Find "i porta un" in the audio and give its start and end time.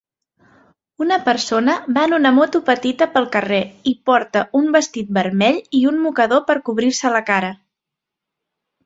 3.91-4.71